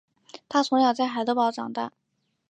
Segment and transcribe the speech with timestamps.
[0.49, 1.93] 他从小在海德堡长大。